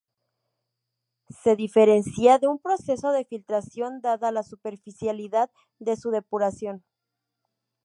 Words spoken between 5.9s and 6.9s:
su depuración.